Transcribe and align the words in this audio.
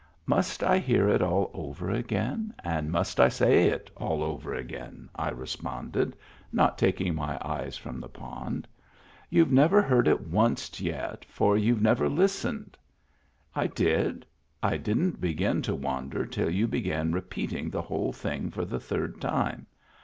"Must 0.25 0.63
I 0.63 0.79
hear 0.79 1.07
it 1.09 1.21
all 1.21 1.51
over 1.53 1.91
again 1.91 2.55
and 2.63 2.91
must 2.91 3.19
I 3.19 3.29
say 3.29 3.67
it 3.67 3.91
all 3.95 4.23
over 4.23 4.51
again?" 4.51 5.09
I 5.13 5.29
responded, 5.29 6.15
not 6.51 6.79
taking 6.79 7.13
my 7.13 7.37
eye 7.39 7.69
from 7.69 7.99
the 7.99 8.09
pond." 8.09 8.67
You've 9.29 9.51
never 9.51 9.79
heard 9.79 10.07
it 10.07 10.27
wunst 10.27 10.81
yet, 10.83 11.23
for 11.25 11.55
you 11.55 11.75
Ve 11.75 11.81
never 11.81 12.09
listened."" 12.09 12.77
I 13.55 13.67
did. 13.67 14.25
I 14.63 14.75
didn't 14.77 15.21
begin 15.21 15.61
to 15.61 15.75
wander 15.75 16.25
till 16.25 16.49
you 16.49 16.67
be 16.67 16.81
gan 16.81 17.13
repeating 17.13 17.69
the 17.69 17.83
whole 17.83 18.11
thing 18.11 18.49
for 18.49 18.65
the 18.65 18.79
third 18.79 19.21
time. 19.21 19.67